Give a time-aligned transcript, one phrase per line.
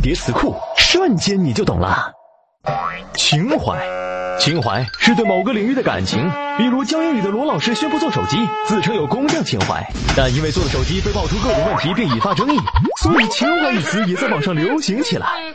[0.00, 2.12] 叠词库，瞬间你就懂了。
[3.14, 3.78] 情怀，
[4.38, 9.86] 情怀是对某个领域的感情，比如教英语的罗老师宣布做手机，自称有工匠情怀，
[10.16, 12.58] 但因为做的手机被爆出各种问题并引发争议，
[13.02, 15.49] 所以情怀一词也在网上流行起来。